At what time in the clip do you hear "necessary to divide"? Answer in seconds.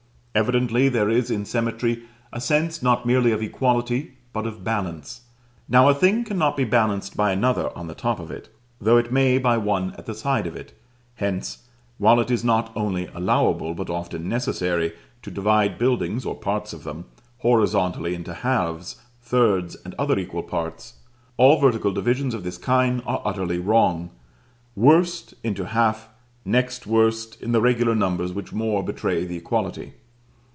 14.29-15.77